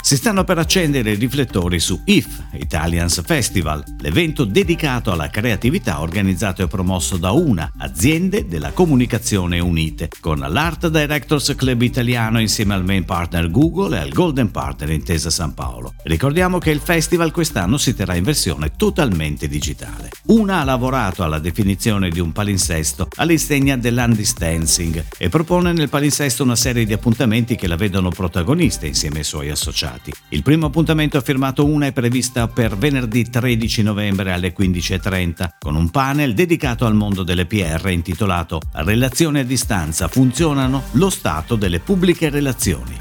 [0.00, 6.62] Si stanno per accendere i riflettori su IF, Italians Festival, l'evento dedicato alla creatività organizzato
[6.62, 12.84] e promosso da una aziende della comunicazione unite, con l'Art Directors Club italiano insieme al
[12.84, 15.94] main partner Google e al Golden Partner Intesa San Paolo.
[16.04, 20.10] Ricordiamo che il festival quest'anno si terrà in versione totalmente digitale.
[20.26, 26.56] Una ha lavorato alla definizione di un palinsesto all'insegna dell'undistancing e propone nel palinsesto una
[26.56, 30.12] serie di appuntamenti che la vedono protagonista insieme ai suoi associati associati.
[30.28, 35.90] Il primo appuntamento firmato una è prevista per venerdì 13 novembre alle 15.30 con un
[35.90, 42.30] panel dedicato al mondo delle PR intitolato Relazioni a distanza funzionano lo stato delle pubbliche
[42.30, 42.98] relazioni.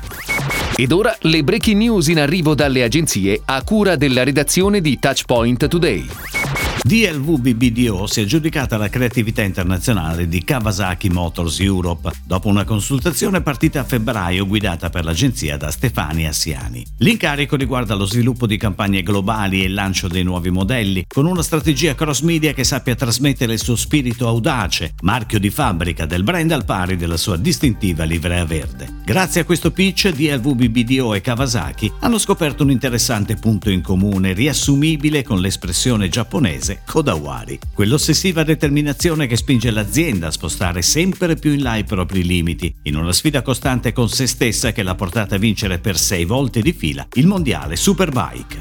[0.76, 5.68] Ed ora le breaking news in arrivo dalle agenzie a cura della redazione di Touchpoint
[5.68, 6.41] Today.
[6.84, 13.42] DLV BBDO si è aggiudicata la creatività internazionale di Kawasaki Motors Europe dopo una consultazione
[13.42, 16.84] partita a febbraio guidata per l'agenzia da Stefani Assiani.
[16.98, 21.44] L'incarico riguarda lo sviluppo di campagne globali e il lancio dei nuovi modelli, con una
[21.44, 26.52] strategia cross media che sappia trasmettere il suo spirito audace, marchio di fabbrica del brand
[26.52, 29.02] al pari della sua distintiva livrea verde.
[29.06, 34.34] Grazie a questo pitch, DLV BBDO e Kawasaki hanno scoperto un interessante punto in comune
[34.34, 41.52] riassumibile con l'espressione giapponese inglese Kodawari, quell'ossessiva determinazione che spinge l'azienda a spostare sempre più
[41.52, 45.36] in là i propri limiti, in una sfida costante con se stessa che l'ha portata
[45.36, 48.60] a vincere per sei volte di fila il mondiale Superbike.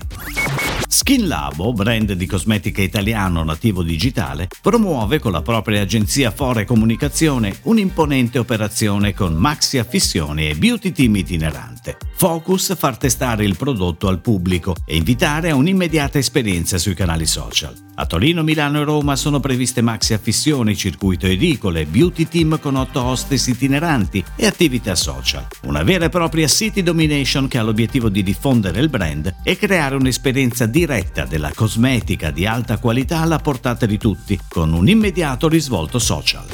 [0.89, 7.59] Skin Labo, brand di cosmetica italiano nativo digitale, promuove con la propria agenzia Fore Comunicazione
[7.63, 11.97] un'imponente operazione con maxi affissioni e beauty team itinerante.
[12.21, 17.75] Focus far testare il prodotto al pubblico e invitare a un'immediata esperienza sui canali social.
[17.95, 23.03] A Torino, Milano e Roma sono previste maxi affissioni, circuito edicole, beauty team con otto
[23.03, 25.47] hostess itineranti e attività social.
[25.63, 29.95] Una vera e propria city domination che ha l'obiettivo di diffondere il brand e creare
[29.95, 35.99] un'esperienza diretta della cosmetica di alta qualità alla portata di tutti, con un immediato risvolto
[35.99, 36.45] social.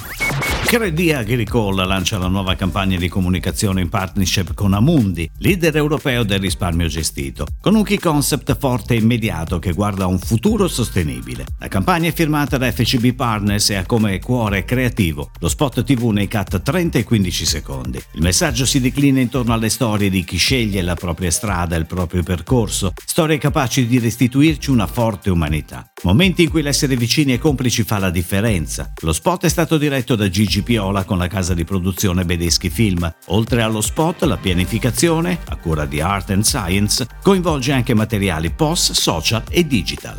[0.66, 6.40] Credit Agricole lancia la nuova campagna di comunicazione in partnership con Amundi, leader europeo del
[6.40, 11.44] risparmio gestito, con un key concept forte e immediato che guarda a un futuro sostenibile.
[11.60, 16.10] La campagna è firmata da FCB Partners e ha come cuore creativo lo spot TV
[16.10, 18.02] nei cut 30 e 15 secondi.
[18.14, 22.24] Il messaggio si declina intorno alle storie di chi sceglie la propria strada, il proprio
[22.24, 25.88] percorso, storie capaci di restituirci una forte umanità.
[26.02, 28.92] Momenti in cui l'essere vicini e complici fa la differenza.
[29.02, 33.12] Lo spot è stato diretto da Gigi Piola con la casa di produzione Bedeschi Film.
[33.26, 38.92] Oltre allo spot, la pianificazione, a cura di Art and Science, coinvolge anche materiali post,
[38.92, 40.18] social e digital.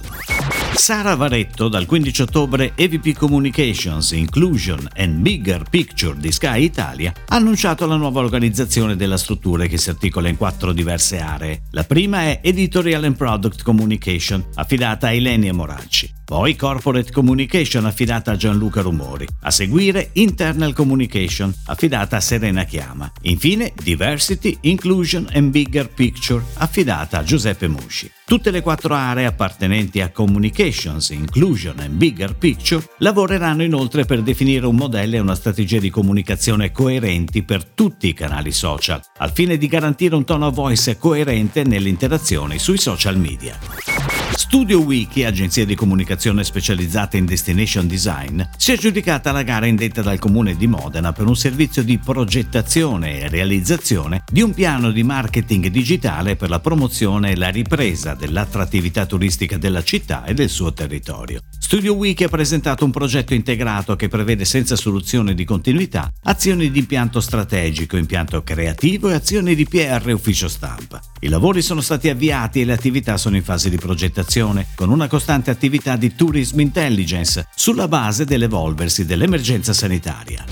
[0.74, 7.36] Sara Varetto dal 15 ottobre EVP Communications, Inclusion and Bigger Picture di Sky Italia ha
[7.36, 11.64] annunciato la nuova organizzazione della struttura che si articola in quattro diverse aree.
[11.72, 16.17] La prima è Editorial and Product Communication, affidata a Ilenia Moracci.
[16.28, 19.26] Poi Corporate Communication affidata a Gianluca Rumori.
[19.44, 23.10] A seguire Internal Communication affidata a Serena Chiama.
[23.22, 28.12] Infine Diversity, Inclusion and Bigger Picture affidata a Giuseppe Musci.
[28.26, 34.66] Tutte le quattro aree appartenenti a Communications, Inclusion and Bigger Picture lavoreranno inoltre per definire
[34.66, 39.56] un modello e una strategia di comunicazione coerenti per tutti i canali social, al fine
[39.58, 43.97] di garantire un tono voice coerente nelle interazioni sui social media.
[44.36, 50.02] Studio Wiki, agenzia di comunicazione specializzata in destination design, si è aggiudicata la gara indetta
[50.02, 55.04] dal comune di Modena per un servizio di progettazione e realizzazione di un piano di
[55.04, 60.74] marketing digitale per la promozione e la ripresa dell'attrattività turistica della città e del suo
[60.74, 61.42] territorio.
[61.68, 66.80] Studio Wiki ha presentato un progetto integrato che prevede senza soluzione di continuità azioni di
[66.80, 71.02] impianto strategico, impianto creativo e azioni di PR ufficio stampa.
[71.20, 75.10] I lavori sono stati avviati e le attività sono in fase di progettazione, con una
[75.10, 80.46] costante attività di tourism intelligence sulla base dell'evolversi dell'emergenza sanitaria.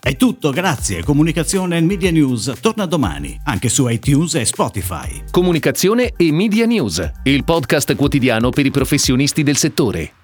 [0.00, 1.04] È tutto, grazie.
[1.04, 5.22] Comunicazione e Media News torna domani, anche su iTunes e Spotify.
[5.30, 10.14] Comunicazione e Media News, il podcast quotidiano per i professionisti del settore.